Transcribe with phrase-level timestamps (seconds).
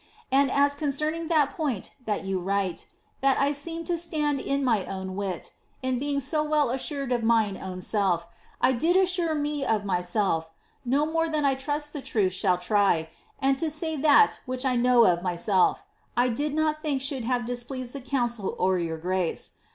[0.31, 2.87] And as concerning that point that you write,
[3.21, 7.21] that I seem t4> stand in mine own wit, in being so well assured of
[7.21, 8.27] mine own sell*,
[8.59, 10.49] I did ■• sure me of myself,
[10.83, 13.09] no more than I trust the truth shall try;
[13.39, 15.85] and to say that which I know of myself,
[16.17, 19.51] I did not think should have displeased the council or your grace.